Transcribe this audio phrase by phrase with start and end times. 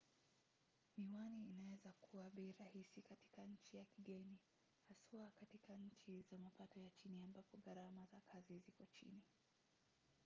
[0.97, 4.37] miwani inaweza kuwa bei rahisi katika nchi ya kigeni
[4.87, 9.21] haswa katika nchi za mapato ya chini ambapo gharama za kazi ziko chini